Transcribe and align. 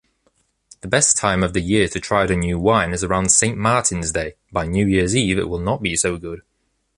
The 0.79 0.87
best 0.87 1.15
time 1.15 1.43
of 1.43 1.53
the 1.53 1.61
year 1.61 1.87
to 1.89 1.99
try 1.99 2.25
the 2.25 2.35
new 2.35 2.57
wine 2.57 2.91
is 2.91 3.03
around 3.03 3.29
Saint 3.31 3.55
Martin’s 3.55 4.11
day. 4.13 4.33
By 4.51 4.65
New 4.65 4.87
Year’s 4.87 5.15
Eve 5.15 5.37
it 5.37 5.47
will 5.47 5.59
not 5.59 5.83
be 5.83 5.95
so 5.95 6.17
good. 6.17 6.41